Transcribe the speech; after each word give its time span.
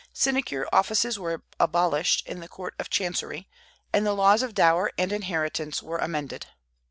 Sinecure 0.13 0.67
offices 0.73 1.19
were 1.19 1.43
abolished 1.59 2.25
in 2.25 2.39
the 2.39 2.47
Court 2.47 2.73
of 2.79 2.89
Chancery, 2.89 3.47
and 3.93 4.03
the 4.03 4.13
laws 4.15 4.41
of 4.41 4.55
dower 4.55 4.91
and 4.97 5.11
inheritance 5.11 5.83
were 5.83 5.99
amended. 5.99 6.47